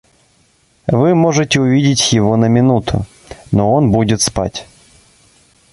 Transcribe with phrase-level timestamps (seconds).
[0.87, 3.05] Вы можете увидеть его на минуту,
[3.51, 4.65] но он будет спать.